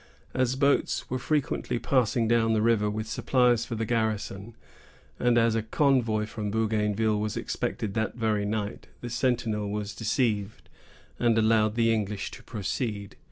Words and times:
As 0.33 0.55
boats 0.55 1.11
were 1.11 1.19
frequently 1.19 1.77
passing 1.77 2.27
down 2.27 2.53
the 2.53 2.61
river 2.63 2.89
with 2.89 3.07
supplies 3.07 3.65
for 3.65 3.75
the 3.75 3.85
garrison, 3.85 4.55
and 5.19 5.37
as 5.37 5.53
a 5.53 5.61
convoy 5.61 6.25
from 6.25 6.49
Bougainville 6.49 7.19
was 7.19 7.37
expected 7.37 7.93
that 7.93 8.15
very 8.15 8.43
night, 8.47 8.87
the 9.01 9.11
sentinel 9.11 9.69
was 9.69 9.93
deceived, 9.93 10.69
and 11.19 11.37
allowed 11.37 11.75
the 11.75 11.93
English 11.93 12.31
to 12.31 12.41
proceed. 12.41 13.15